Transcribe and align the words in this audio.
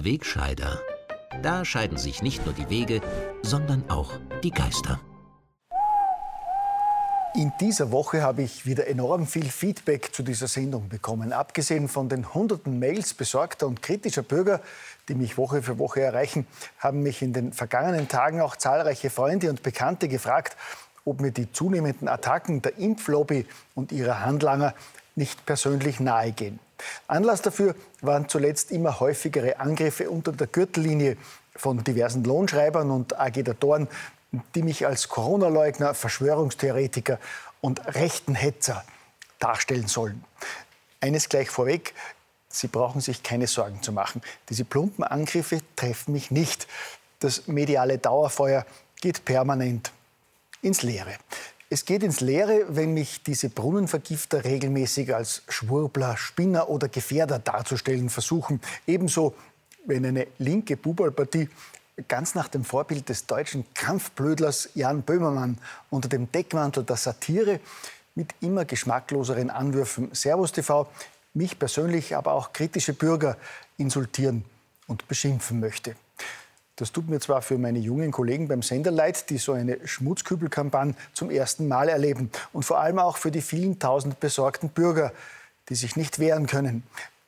Der 0.00 0.12
Wegscheider. 0.12 0.80
Da 1.42 1.62
scheiden 1.62 1.98
sich 1.98 2.22
nicht 2.22 2.46
nur 2.46 2.54
die 2.54 2.70
Wege, 2.70 3.02
sondern 3.42 3.84
auch 3.90 4.12
die 4.42 4.50
Geister. 4.50 4.98
In 7.34 7.52
dieser 7.60 7.92
Woche 7.92 8.22
habe 8.22 8.40
ich 8.40 8.64
wieder 8.64 8.86
enorm 8.86 9.26
viel 9.26 9.50
Feedback 9.50 10.14
zu 10.14 10.22
dieser 10.22 10.48
Sendung 10.48 10.88
bekommen. 10.88 11.34
Abgesehen 11.34 11.86
von 11.86 12.08
den 12.08 12.32
hunderten 12.32 12.78
Mails 12.78 13.12
besorgter 13.12 13.66
und 13.66 13.82
kritischer 13.82 14.22
Bürger, 14.22 14.62
die 15.08 15.14
mich 15.14 15.36
Woche 15.36 15.62
für 15.62 15.78
Woche 15.78 16.00
erreichen, 16.00 16.46
haben 16.78 17.02
mich 17.02 17.20
in 17.20 17.34
den 17.34 17.52
vergangenen 17.52 18.08
Tagen 18.08 18.40
auch 18.40 18.56
zahlreiche 18.56 19.10
Freunde 19.10 19.50
und 19.50 19.62
Bekannte 19.62 20.08
gefragt, 20.08 20.56
ob 21.04 21.20
mir 21.20 21.30
die 21.30 21.52
zunehmenden 21.52 22.08
Attacken 22.08 22.62
der 22.62 22.78
Impflobby 22.78 23.46
und 23.74 23.92
ihrer 23.92 24.20
Handlanger 24.20 24.72
nicht 25.16 25.44
persönlich 25.46 26.00
nahegehen. 26.00 26.58
Anlass 27.06 27.42
dafür 27.42 27.74
waren 28.00 28.28
zuletzt 28.28 28.70
immer 28.70 29.00
häufigere 29.00 29.58
Angriffe 29.58 30.10
unter 30.10 30.32
der 30.32 30.46
Gürtellinie 30.46 31.16
von 31.54 31.84
diversen 31.84 32.24
Lohnschreibern 32.24 32.90
und 32.90 33.18
Agitatoren, 33.18 33.88
die 34.54 34.62
mich 34.62 34.86
als 34.86 35.08
Corona-Leugner, 35.08 35.94
Verschwörungstheoretiker 35.94 37.18
und 37.60 37.94
rechten 37.94 38.34
Hetzer 38.34 38.84
darstellen 39.38 39.88
sollen. 39.88 40.24
Eines 41.00 41.28
gleich 41.28 41.50
vorweg, 41.50 41.94
Sie 42.52 42.66
brauchen 42.66 43.00
sich 43.00 43.22
keine 43.22 43.46
Sorgen 43.46 43.80
zu 43.80 43.92
machen. 43.92 44.22
Diese 44.48 44.64
plumpen 44.64 45.04
Angriffe 45.04 45.60
treffen 45.76 46.12
mich 46.12 46.32
nicht. 46.32 46.66
Das 47.20 47.46
mediale 47.46 47.98
Dauerfeuer 47.98 48.66
geht 49.00 49.24
permanent 49.24 49.92
ins 50.60 50.82
Leere. 50.82 51.14
Es 51.72 51.84
geht 51.84 52.02
ins 52.02 52.18
Leere, 52.18 52.64
wenn 52.70 52.94
mich 52.94 53.22
diese 53.22 53.48
Brunnenvergifter 53.48 54.44
regelmäßig 54.44 55.14
als 55.14 55.42
Schwurbler, 55.48 56.16
Spinner 56.16 56.68
oder 56.68 56.88
Gefährder 56.88 57.38
darzustellen 57.38 58.10
versuchen. 58.10 58.60
Ebenso, 58.88 59.36
wenn 59.86 60.04
eine 60.04 60.26
linke 60.38 60.76
Bubalpartie 60.76 61.48
ganz 62.08 62.34
nach 62.34 62.48
dem 62.48 62.64
Vorbild 62.64 63.08
des 63.08 63.26
deutschen 63.26 63.64
Kampfblödlers 63.72 64.70
Jan 64.74 65.02
Böhmermann 65.02 65.58
unter 65.90 66.08
dem 66.08 66.32
Deckmantel 66.32 66.82
der 66.82 66.96
Satire 66.96 67.60
mit 68.16 68.34
immer 68.40 68.64
geschmackloseren 68.64 69.48
Anwürfen 69.48 70.08
Servus 70.12 70.50
TV 70.50 70.90
mich 71.34 71.56
persönlich, 71.56 72.16
aber 72.16 72.32
auch 72.32 72.52
kritische 72.52 72.94
Bürger 72.94 73.36
insultieren 73.76 74.44
und 74.88 75.06
beschimpfen 75.06 75.60
möchte. 75.60 75.94
Das 76.80 76.92
tut 76.92 77.10
mir 77.10 77.20
zwar 77.20 77.42
für 77.42 77.58
meine 77.58 77.78
jungen 77.78 78.10
Kollegen 78.10 78.48
beim 78.48 78.62
Sender 78.62 78.90
leid, 78.90 79.28
die 79.28 79.36
so 79.36 79.52
eine 79.52 79.86
Schmutzkübelkampagne 79.86 80.94
zum 81.12 81.30
ersten 81.30 81.68
Mal 81.68 81.90
erleben. 81.90 82.30
Und 82.54 82.62
vor 82.62 82.80
allem 82.80 82.98
auch 82.98 83.18
für 83.18 83.30
die 83.30 83.42
vielen 83.42 83.78
tausend 83.78 84.18
besorgten 84.18 84.70
Bürger, 84.70 85.12
die 85.68 85.74
sich 85.74 85.96
nicht 85.96 86.18
wehren 86.18 86.46
können. 86.46 86.82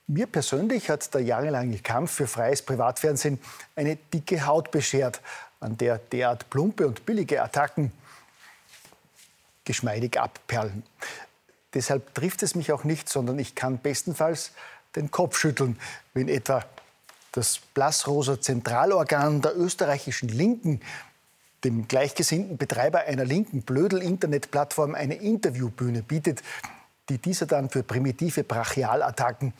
Mir 0.06 0.26
persönlich 0.26 0.88
hat 0.88 1.12
der 1.12 1.20
jahrelange 1.20 1.78
Kampf 1.80 2.12
für 2.12 2.26
freies 2.26 2.62
Privatfernsehen 2.62 3.38
eine 3.76 3.96
dicke 3.96 4.46
Haut 4.46 4.70
beschert, 4.70 5.20
an 5.60 5.76
der 5.76 5.98
derart 5.98 6.48
plumpe 6.48 6.86
und 6.86 7.04
billige 7.04 7.42
Attacken 7.42 7.92
geschmeidig 9.66 10.18
abperlen. 10.18 10.82
Deshalb 11.74 12.14
trifft 12.14 12.42
es 12.42 12.54
mich 12.54 12.72
auch 12.72 12.84
nicht, 12.84 13.10
sondern 13.10 13.38
ich 13.38 13.54
kann 13.54 13.76
bestenfalls 13.76 14.52
den 14.96 15.10
Kopf 15.10 15.36
schütteln, 15.36 15.78
wenn 16.14 16.28
etwa 16.28 16.64
das 17.32 17.60
blassrosa 17.74 18.40
Zentralorgan 18.40 19.40
der 19.40 19.56
österreichischen 19.56 20.28
Linken 20.28 20.80
dem 21.64 21.86
gleichgesinnten 21.88 22.56
Betreiber 22.56 23.00
einer 23.00 23.24
linken 23.24 23.62
Blödel-Internetplattform 23.62 24.94
eine 24.94 25.14
Interviewbühne 25.14 26.02
bietet, 26.02 26.42
die 27.08 27.18
dieser 27.18 27.46
dann 27.46 27.70
für 27.70 27.82
primitive 27.82 28.44
Brachialattacken 28.44 29.52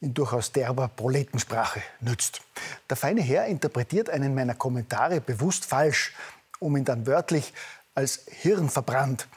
in 0.00 0.14
durchaus 0.14 0.52
derber 0.52 0.88
Proletensprache 0.88 1.82
nützt. 2.00 2.42
Der 2.88 2.96
feine 2.96 3.22
Herr 3.22 3.46
interpretiert 3.46 4.10
einen 4.10 4.34
meiner 4.34 4.54
Kommentare 4.54 5.20
bewusst 5.20 5.64
falsch, 5.64 6.14
um 6.58 6.76
ihn 6.76 6.84
dann 6.84 7.06
wörtlich 7.06 7.52
als 7.94 8.26
hirnverbrannt 8.30 9.28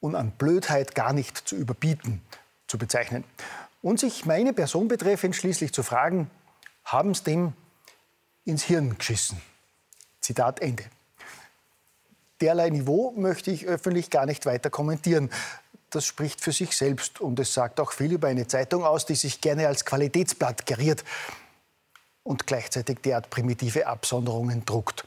und 0.00 0.14
an 0.14 0.32
Blödheit 0.32 0.94
gar 0.94 1.12
nicht 1.12 1.36
zu 1.36 1.56
überbieten 1.56 2.22
zu 2.66 2.78
bezeichnen. 2.78 3.24
Und 3.82 4.00
sich 4.00 4.24
meine 4.24 4.52
Person 4.52 4.88
betreffend 4.88 5.36
schließlich 5.36 5.72
zu 5.72 5.82
fragen, 5.82 6.30
haben 6.84 7.10
es 7.10 7.22
dem 7.22 7.52
ins 8.44 8.64
Hirn 8.64 8.98
geschissen? 8.98 9.40
Zitat 10.20 10.60
Ende. 10.60 10.84
Derlei 12.40 12.70
Niveau 12.70 13.12
möchte 13.12 13.50
ich 13.50 13.66
öffentlich 13.66 14.10
gar 14.10 14.26
nicht 14.26 14.46
weiter 14.46 14.70
kommentieren 14.70 15.30
das 15.94 16.06
spricht 16.06 16.40
für 16.40 16.52
sich 16.52 16.76
selbst 16.76 17.20
und 17.20 17.38
es 17.38 17.54
sagt 17.54 17.78
auch 17.80 17.92
viel 17.92 18.12
über 18.12 18.28
eine 18.28 18.46
Zeitung 18.46 18.84
aus, 18.84 19.06
die 19.06 19.14
sich 19.14 19.40
gerne 19.40 19.68
als 19.68 19.84
Qualitätsblatt 19.84 20.66
geriert 20.66 21.04
und 22.22 22.46
gleichzeitig 22.46 23.00
derart 23.00 23.30
primitive 23.30 23.86
Absonderungen 23.86 24.64
druckt. 24.64 25.04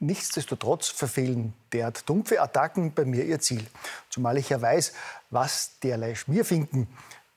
Nichtsdestotrotz 0.00 0.88
verfehlen 0.88 1.54
derart 1.72 2.08
dumpfe 2.08 2.40
Attacken 2.40 2.94
bei 2.94 3.04
mir 3.04 3.24
ihr 3.24 3.40
Ziel. 3.40 3.66
Zumal 4.10 4.38
ich 4.38 4.48
ja 4.48 4.62
weiß, 4.62 4.92
was 5.30 5.80
derlei 5.82 6.14
Schmierfinken 6.14 6.86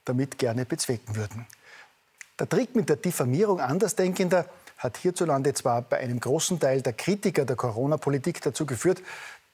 damit 0.05 0.37
gerne 0.37 0.65
bezwecken 0.65 1.15
würden. 1.15 1.47
Der 2.41 2.49
Trick 2.49 2.75
mit 2.75 2.89
der 2.89 2.95
Diffamierung 2.95 3.59
Andersdenkender 3.59 4.47
hat 4.79 4.97
hierzulande 4.97 5.53
zwar 5.53 5.83
bei 5.83 5.99
einem 5.99 6.19
großen 6.19 6.59
Teil 6.59 6.81
der 6.81 6.93
Kritiker 6.93 7.45
der 7.45 7.55
Corona-Politik 7.55 8.41
dazu 8.41 8.65
geführt, 8.65 8.99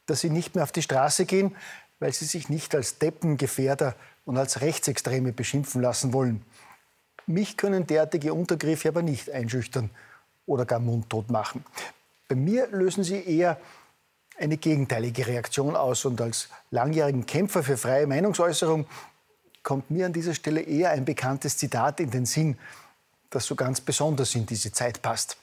dass 0.05 0.21
sie 0.21 0.29
nicht 0.29 0.55
mehr 0.55 0.63
auf 0.63 0.71
die 0.71 0.81
Straße 0.81 1.25
gehen, 1.25 1.53
weil 1.99 2.13
sie 2.13 2.23
sich 2.23 2.47
nicht 2.47 2.73
als 2.73 2.97
Deppengefährder 2.97 3.93
und 4.23 4.37
als 4.37 4.61
Rechtsextreme 4.61 5.33
beschimpfen 5.33 5.81
lassen 5.81 6.13
wollen. 6.13 6.45
Mich 7.25 7.57
können 7.57 7.85
derartige 7.85 8.33
Untergriffe 8.33 8.87
aber 8.87 9.01
nicht 9.01 9.29
einschüchtern 9.31 9.89
oder 10.45 10.63
gar 10.63 10.79
mundtot 10.79 11.29
machen. 11.29 11.65
Bei 12.29 12.35
mir 12.35 12.67
lösen 12.67 13.03
sie 13.03 13.21
eher 13.21 13.59
eine 14.37 14.55
gegenteilige 14.55 15.27
Reaktion 15.27 15.75
aus 15.75 16.05
und 16.05 16.21
als 16.21 16.47
langjährigen 16.71 17.25
Kämpfer 17.25 17.63
für 17.63 17.75
freie 17.75 18.07
Meinungsäußerung 18.07 18.87
kommt 19.67 19.91
mir 19.91 20.05
an 20.05 20.13
dieser 20.13 20.33
Stelle 20.33 20.61
eher 20.61 20.91
ein 20.91 21.03
bekanntes 21.03 21.57
Zitat 21.57 21.99
in 21.99 22.09
den 22.09 22.25
Sinn, 22.25 22.57
das 23.29 23.45
so 23.45 23.53
ganz 23.53 23.81
besonders 23.81 24.33
in 24.33 24.45
diese 24.45 24.71
Zeit 24.71 25.01
passt. 25.01 25.35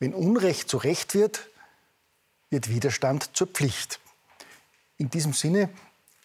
Wenn 0.00 0.12
Unrecht 0.12 0.68
zu 0.68 0.78
Recht 0.78 1.14
wird, 1.14 1.48
wird 2.50 2.68
Widerstand 2.68 3.36
zur 3.36 3.46
Pflicht. 3.46 4.00
In 4.96 5.10
diesem 5.10 5.32
Sinne 5.32 5.68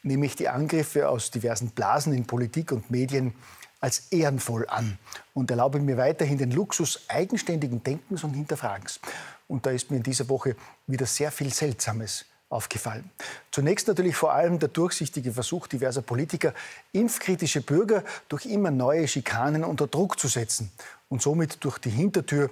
nehme 0.01 0.25
ich 0.25 0.35
die 0.35 0.49
Angriffe 0.49 1.09
aus 1.09 1.29
diversen 1.29 1.69
Blasen 1.69 2.11
in 2.11 2.25
Politik 2.25 2.71
und 2.71 2.89
Medien 2.89 3.35
als 3.79 4.07
ehrenvoll 4.09 4.65
an 4.67 4.97
und 5.35 5.51
erlaube 5.51 5.79
mir 5.79 5.97
weiterhin 5.97 6.39
den 6.39 6.49
Luxus 6.49 7.01
eigenständigen 7.07 7.83
Denkens 7.83 8.23
und 8.23 8.33
Hinterfragens. 8.33 8.99
Und 9.47 9.67
da 9.67 9.69
ist 9.69 9.91
mir 9.91 9.97
in 9.97 10.03
dieser 10.03 10.27
Woche 10.27 10.55
wieder 10.87 11.05
sehr 11.05 11.31
viel 11.31 11.53
Seltsames 11.53 12.25
aufgefallen. 12.53 13.09
Zunächst 13.51 13.87
natürlich 13.87 14.15
vor 14.15 14.33
allem 14.33 14.59
der 14.59 14.69
durchsichtige 14.69 15.33
Versuch 15.33 15.67
diverser 15.67 16.01
Politiker, 16.01 16.53
impfkritische 16.91 17.61
Bürger 17.61 18.03
durch 18.29 18.45
immer 18.45 18.71
neue 18.71 19.07
Schikanen 19.07 19.63
unter 19.63 19.87
Druck 19.87 20.19
zu 20.19 20.27
setzen 20.27 20.71
und 21.09 21.21
somit 21.21 21.63
durch 21.63 21.79
die 21.79 21.89
Hintertür 21.89 22.49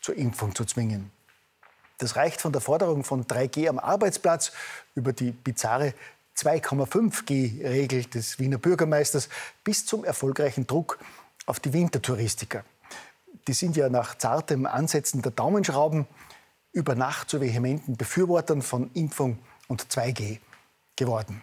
zur 0.00 0.16
Impfung 0.16 0.54
zu 0.54 0.64
zwingen. 0.64 1.10
Das 1.98 2.16
reicht 2.16 2.40
von 2.40 2.52
der 2.52 2.62
Forderung 2.62 3.04
von 3.04 3.26
3G 3.26 3.68
am 3.68 3.78
Arbeitsplatz 3.78 4.52
über 4.94 5.12
die 5.12 5.32
bizarre 5.32 5.92
2,5G-Regel 6.36 8.04
des 8.04 8.38
Wiener 8.38 8.56
Bürgermeisters 8.56 9.28
bis 9.62 9.84
zum 9.84 10.04
erfolgreichen 10.04 10.66
Druck 10.66 10.98
auf 11.44 11.60
die 11.60 11.74
Wintertouristiker. 11.74 12.64
Die 13.46 13.52
sind 13.52 13.76
ja 13.76 13.90
nach 13.90 14.16
zartem 14.16 14.64
Ansetzen 14.64 15.20
der 15.20 15.32
Daumenschrauben 15.32 16.06
über 16.72 16.94
Nacht 16.94 17.28
zu 17.28 17.40
vehementen 17.40 17.96
Befürwortern 17.96 18.62
von 18.62 18.90
Impfung 18.94 19.38
und 19.70 19.86
2G 19.86 20.40
geworden. 20.96 21.42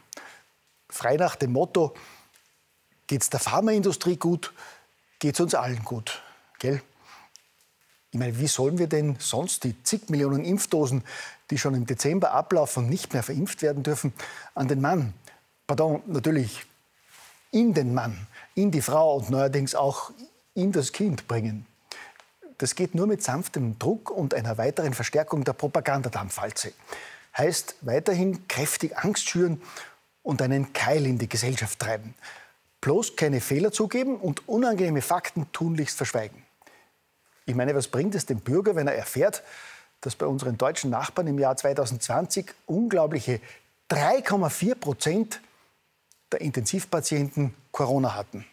Frei 0.90 1.16
nach 1.16 1.36
dem 1.36 1.54
Motto, 1.54 1.96
geht 3.08 3.22
es 3.22 3.30
der 3.30 3.40
Pharmaindustrie 3.40 4.18
gut, 4.18 4.54
geht 5.20 5.36
es 5.36 5.40
uns 5.40 5.56
allen 5.56 5.84
gut. 5.84 6.22
Gell? 6.60 6.82
Ich 8.12 8.20
meine, 8.20 8.38
wie 8.38 8.48
sollen 8.48 8.78
wir 8.78 8.88
denn 8.88 9.16
sonst 9.20 9.64
die 9.64 9.82
zig 9.84 10.10
Millionen 10.10 10.44
Impfdosen, 10.44 11.04
die 11.50 11.58
schon 11.58 11.74
im 11.74 11.86
Dezember 11.86 12.32
ablaufen 12.32 12.84
und 12.84 12.90
nicht 12.90 13.14
mehr 13.14 13.24
verimpft 13.24 13.62
werden 13.62 13.84
dürfen, 13.84 14.14
an 14.56 14.68
den 14.68 14.82
Mann, 14.82 15.14
pardon, 15.66 16.04
natürlich 16.08 16.66
in 17.52 17.74
den 17.74 17.94
Mann, 17.94 18.28
in 18.56 18.72
die 18.72 18.82
Frau 18.82 19.16
und 19.16 19.30
neuerdings 19.30 19.74
auch 19.74 20.12
in 20.54 20.74
das 20.74 20.92
Kind 20.92 21.28
bringen? 21.28 21.66
Das 22.58 22.76
geht 22.76 22.96
nur 22.96 23.08
mit 23.08 23.24
sanftem 23.24 23.78
Druck 23.80 24.10
und 24.10 24.34
einer 24.34 24.58
weiteren 24.58 24.94
Verstärkung 24.94 25.44
der 25.44 25.54
Propagandadampfwalze. 25.54 26.74
Heißt 27.38 27.75
weiterhin 27.81 28.48
kräftig 28.48 28.98
Angst 28.98 29.30
schüren 29.30 29.62
und 30.24 30.42
einen 30.42 30.74
Keil 30.74 31.06
in 31.06 31.18
die 31.18 31.30
Gesellschaft 31.30 31.80
treiben. 31.80 32.16
Bloß 32.81 33.16
keine 33.16 33.42
Fehler 33.42 33.72
zugeben 33.72 34.18
und 34.18 34.48
unangenehme 34.48 35.01
Fakten 35.01 35.51
tunlichst 35.51 35.98
verschweigen. 35.98 36.44
Ich 37.45 37.56
meine, 37.56 37.75
was 37.75 37.88
bringt 37.88 38.16
es 38.16 38.25
dem 38.25 38.39
Bürger, 38.39 38.75
wenn 38.75 38.88
er 38.88 38.95
erfährt, 38.95 39.44
dass 40.01 40.16
bei 40.16 40.25
unseren 40.25 40.57
deutschen 40.57 40.89
Nachbarn 40.89 41.28
im 41.28 41.39
Jahr 41.39 41.56
2020 41.56 42.54
unglaubliche 42.66 43.40
3,4 43.90 44.75
Prozent 44.75 45.42
der 46.31 46.42
Intensivpatienten 46.42 47.54
Corona 47.72 48.16
hatten? 48.16 48.45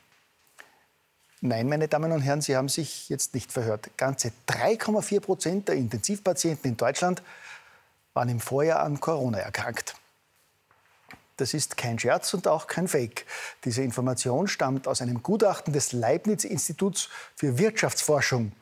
Nein, 1.41 1.69
meine 1.69 1.89
Damen 1.89 2.13
und 2.13 2.23
Herren, 2.23 2.41
Sie 2.41 2.57
haben 2.57 2.69
sich 2.71 3.09
jetzt 3.09 3.35
nicht 3.35 3.53
verhört. 3.53 3.91
Ganze 3.99 4.33
3,4 4.49 5.21
Prozent 5.21 5.69
der 5.69 5.75
Intensivpatienten 5.75 6.71
in 6.71 6.77
Deutschland 6.77 7.23
waren 8.15 8.29
im 8.29 8.41
Vorjahr 8.41 8.81
an 8.81 9.01
Corona 9.01 9.39
erkrankt. 9.39 9.95
Das 11.37 11.53
ist 11.53 11.77
kein 11.77 11.99
Scherz 11.99 12.33
und 12.33 12.47
auch 12.47 12.69
kein 12.69 12.87
Fake. 12.87 13.27
Diese 13.65 13.83
Information 13.83 14.47
stammt 14.47 14.87
aus 14.87 15.03
einem 15.03 15.23
Gutachten 15.23 15.73
des 15.73 15.93
Leibniz-Instituts 15.93 17.09
für 17.35 17.59
Wirtschaftsforschung 17.59 18.53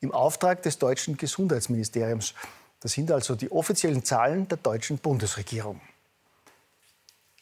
im 0.00 0.12
Auftrag 0.12 0.62
des 0.62 0.78
deutschen 0.78 1.18
Gesundheitsministeriums. 1.18 2.34
Das 2.80 2.92
sind 2.92 3.10
also 3.10 3.34
die 3.34 3.52
offiziellen 3.52 4.04
Zahlen 4.04 4.48
der 4.48 4.58
deutschen 4.58 4.98
Bundesregierung. 4.98 5.80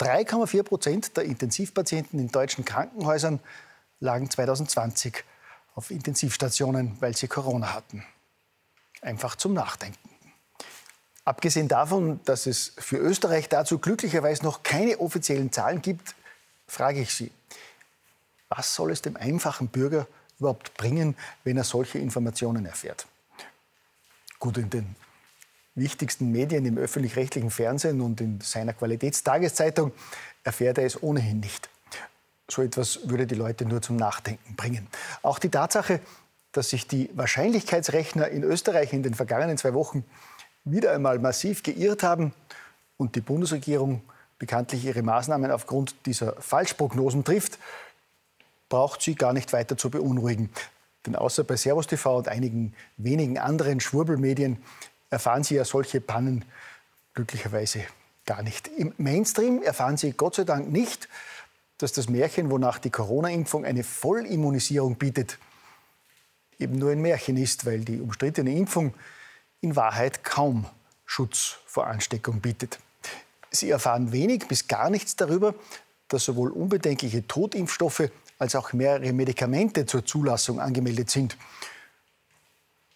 3,4 0.01 0.63
Prozent 0.65 1.17
der 1.17 1.25
Intensivpatienten 1.25 2.19
in 2.19 2.33
deutschen 2.33 2.65
Krankenhäusern 2.65 3.39
lagen 4.01 4.29
2020 4.29 5.23
auf 5.77 5.93
Intensivstationen, 5.93 6.97
weil 7.01 7.17
sie 7.17 7.29
Corona 7.29 7.73
hatten. 7.75 8.05
Einfach 9.03 9.37
zum 9.37 9.55
Nachdenken. 9.55 10.14
Abgesehen 11.25 11.69
davon, 11.69 12.21
dass 12.25 12.47
es 12.47 12.73
für 12.77 12.99
Österreich 12.99 13.49
dazu 13.49 13.79
glücklicherweise 13.79 14.43
noch 14.43 14.63
keine 14.63 14.99
offiziellen 14.99 15.53
Zahlen 15.53 15.81
gibt, 15.81 16.15
frage 16.67 17.01
ich 17.01 17.15
Sie, 17.15 17.31
was 18.49 18.75
soll 18.75 18.93
es 18.93 19.01
dem 19.01 19.17
einfachen 19.17 19.69
Bürger 19.69 20.07
überhaupt 20.39 20.75
bringen, 20.75 21.17
wenn 21.45 21.57
er 21.57 21.65
solche 21.65 21.99
Informationen 21.99 22.67
erfährt? 22.67 23.07
Gut, 24.39 24.59
in 24.59 24.69
den 24.69 24.97
wichtigsten 25.75 26.31
Medien, 26.31 26.67
im 26.67 26.77
öffentlich-rechtlichen 26.77 27.51
Fernsehen 27.51 28.01
und 28.01 28.21
in 28.21 28.41
seiner 28.41 28.75
Qualitätstageszeitung 28.75 29.93
erfährt 30.45 30.79
er 30.79 30.85
es 30.85 31.03
ohnehin 31.03 31.41
nicht. 31.41 31.69
So 32.49 32.63
etwas 32.63 33.09
würde 33.09 33.27
die 33.27 33.35
Leute 33.35 33.65
nur 33.65 33.81
zum 33.81 33.97
Nachdenken 33.97 34.55
bringen. 34.55 34.87
Auch 35.23 35.39
die 35.39 35.49
Tatsache, 35.49 36.01
dass 36.53 36.71
sich 36.71 36.87
die 36.87 37.11
Wahrscheinlichkeitsrechner 37.15 38.29
in 38.29 38.45
Österreich 38.45 38.93
in 38.93 39.03
den 39.03 39.15
vergangenen 39.15 39.57
zwei 39.57 39.73
Wochen 39.73 40.05
wieder 40.65 40.93
einmal 40.93 41.19
massiv 41.19 41.63
geirrt 41.63 42.03
haben 42.03 42.33
und 42.97 43.17
die 43.17 43.21
Bundesregierung 43.21 44.03
bekanntlich 44.39 44.85
ihre 44.85 45.03
Maßnahmen 45.03 45.51
aufgrund 45.51 45.95
dieser 46.07 46.35
Falschprognosen 46.41 47.25
trifft, 47.25 47.59
braucht 48.69 49.03
sie 49.03 49.15
gar 49.15 49.33
nicht 49.33 49.53
weiter 49.53 49.77
zu 49.77 49.91
beunruhigen. 49.91 50.51
Denn 51.07 51.17
außer 51.17 51.45
bei 51.45 51.57
Servus 51.57 51.87
TV 51.87 52.17
und 52.19 52.29
einigen 52.29 52.75
wenigen 52.97 53.39
anderen 53.39 53.81
Schwurbelmedien 53.81 54.59
erfahren 55.11 55.45
Sie 55.45 55.55
ja 55.55 55.65
solche 55.65 56.01
Pannen 56.01 56.45
glücklicherweise 57.13 57.85
gar 58.27 58.43
nicht. 58.43 58.69
Im 58.69 58.95
Mainstream 58.97 59.63
erfahren 59.63 59.97
Sie 59.97 60.13
Gott 60.13 60.35
sei 60.35 60.45
Dank 60.45 60.73
nicht, 60.73 61.09
dass 61.79 61.93
das 61.93 62.09
Märchen, 62.09 62.51
wonach 62.51 62.79
die 62.79 62.91
Corona-Impfung 62.91 63.65
eine 63.65 63.85
Vollimmunisierung 63.85 64.97
bietet, 64.97 65.39
eben 66.59 66.79
nur 66.79 66.91
ein 66.91 67.03
Märchen 67.03 67.37
ist, 67.37 67.67
weil 67.67 67.81
die 67.81 68.01
umstrittene 68.01 68.53
Impfung 68.53 68.95
in 69.65 69.77
Wahrheit 69.77 70.23
kaum 70.23 70.67
Schutz 71.07 71.57
vor 71.67 71.87
Ansteckung 71.87 72.41
bietet. 72.41 72.79
Sie 73.51 73.71
erfahren 73.71 74.13
wenig 74.13 74.47
bis 74.47 74.69
gar 74.69 74.91
nichts 74.91 75.17
darüber, 75.17 75.55
dass 76.09 76.25
sowohl 76.25 76.51
unbedenkliche 76.51 77.27
Totimpfstoffe 77.27 78.11
als 78.39 78.55
auch 78.57 78.75
mehrere 78.75 79.13
Medikamente 79.13 79.87
zur 79.87 80.05
Zulassung 80.05 80.61
angemeldet 80.61 81.09
sind. 81.09 81.39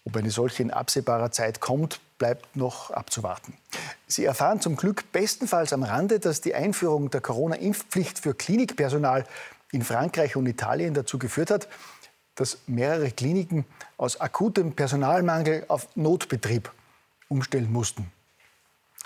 Ob 0.05 0.17
eine 0.17 0.31
solche 0.31 0.63
in 0.63 0.71
absehbarer 0.71 1.31
Zeit 1.31 1.61
kommt, 1.61 2.01
bleibt 2.19 2.55
noch 2.55 2.91
abzuwarten. 2.91 3.55
Sie 4.07 4.27
erfahren 4.27 4.61
zum 4.61 4.77
Glück 4.77 5.11
bestenfalls 5.11 5.73
am 5.73 5.85
Rande, 5.85 6.21
dass 6.21 6.43
die 6.43 6.55
Einführung 6.55 7.11
der 7.11 7.23
Corona-Impfpflicht 7.23 8.19
für 8.19 8.35
Klinikpersonal 8.35 9.25
in 9.73 9.83
Frankreich 9.83 10.37
und 10.37 10.47
Italien 10.47 10.93
dazu 10.93 11.19
geführt 11.19 11.51
hat, 11.51 11.69
dass 12.39 12.59
mehrere 12.69 13.11
Kliniken 13.11 13.65
aus 13.97 14.21
akutem 14.21 14.73
Personalmangel 14.73 15.65
auf 15.67 15.89
Notbetrieb 15.97 16.71
umstellen 17.29 17.73
mussten. 17.73 18.13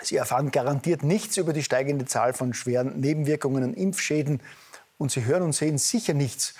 Sie 0.03 0.17
erfahren 0.17 0.51
garantiert 0.51 1.03
nichts 1.03 1.39
über 1.39 1.55
die 1.55 1.63
steigende 1.63 2.05
Zahl 2.05 2.35
von 2.35 2.53
schweren 2.53 3.01
Nebenwirkungen 3.01 3.65
und 3.65 3.75
Impfschäden. 3.75 4.41
Und 4.99 5.13
Sie 5.13 5.25
hören 5.25 5.43
und 5.43 5.55
sehen 5.55 5.79
sicher 5.79 6.13
nichts 6.13 6.55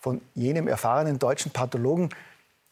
von 0.00 0.20
jenem 0.34 0.68
erfahrenen 0.68 1.18
deutschen 1.18 1.50
Pathologen, 1.50 2.10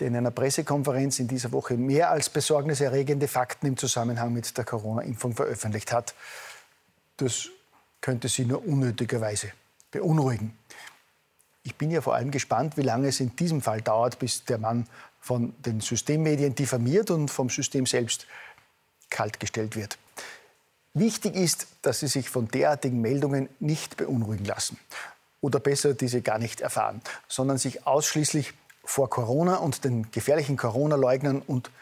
der 0.00 0.09
in 0.09 0.17
einer 0.17 0.31
Pressekonferenz 0.31 1.19
in 1.19 1.29
dieser 1.29 1.52
Woche 1.52 1.79
mehr 1.79 2.11
als 2.11 2.29
besorgniserregende 2.29 3.26
Fakten 3.26 3.67
im 3.67 3.76
Zusammenhang 3.79 4.35
mit 4.35 4.56
der 4.59 4.64
Corona-Impfung 4.64 5.35
veröffentlicht 5.35 5.93
hat. 5.93 6.14
Das 7.17 7.49
könnte 8.02 8.29
Sie 8.29 8.44
nur 8.44 8.67
unnötigerweise 8.67 9.52
beunruhigen. 9.91 10.56
Ich 11.66 11.74
bin 11.74 11.90
ja 11.90 12.00
vor 12.00 12.14
allem 12.14 12.30
gespannt, 12.30 12.76
wie 12.76 12.82
lange 12.82 13.08
es 13.08 13.18
in 13.18 13.34
diesem 13.34 13.60
Fall 13.60 13.82
dauert, 13.82 14.20
bis 14.20 14.44
der 14.44 14.58
Mann 14.58 14.86
von 15.20 15.52
den 15.62 15.80
Systemmedien 15.80 16.54
diffamiert 16.54 17.10
und 17.10 17.28
vom 17.28 17.50
System 17.50 17.86
selbst 17.86 18.28
kaltgestellt 19.10 19.74
wird. 19.74 19.98
Wichtig 20.94 21.34
ist, 21.34 21.66
dass 21.82 21.98
Sie 21.98 22.06
sich 22.06 22.30
von 22.30 22.46
derartigen 22.46 23.00
Meldungen 23.00 23.48
nicht 23.58 23.96
beunruhigen 23.96 24.44
lassen. 24.44 24.78
Oder 25.40 25.58
besser 25.58 25.94
diese 25.94 26.22
gar 26.22 26.38
nicht 26.38 26.60
erfahren, 26.60 27.02
sondern 27.26 27.58
sich 27.58 27.84
ausschließlich 27.84 28.54
vor 28.84 29.10
Corona 29.10 29.56
und 29.56 29.82
den 29.82 30.08
gefährlichen 30.12 30.56
Corona-Leugnern 30.56 31.42
und 31.42 31.72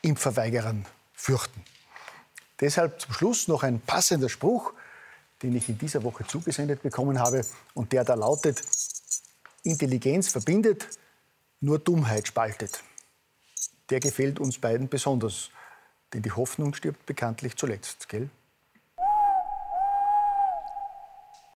Impfverweigerern 0.00 0.86
fürchten. 1.12 1.62
Deshalb 2.58 3.02
zum 3.02 3.12
Schluss 3.12 3.48
noch 3.48 3.62
ein 3.64 3.80
passender 3.80 4.30
Spruch, 4.30 4.72
den 5.42 5.54
ich 5.54 5.68
in 5.68 5.76
dieser 5.76 6.02
Woche 6.04 6.26
zugesendet 6.26 6.82
bekommen 6.82 7.20
habe 7.20 7.44
und 7.74 7.92
der 7.92 8.02
da 8.02 8.14
lautet, 8.14 8.62
Intelligenz 9.66 10.28
verbindet, 10.28 10.88
nur 11.60 11.78
Dummheit 11.78 12.28
spaltet. 12.28 12.82
Der 13.90 14.00
gefällt 14.00 14.38
uns 14.38 14.58
beiden 14.58 14.88
besonders, 14.88 15.50
denn 16.12 16.22
die 16.22 16.32
Hoffnung 16.32 16.74
stirbt 16.74 17.04
bekanntlich 17.06 17.56
zuletzt, 17.56 18.08
gell? 18.08 18.30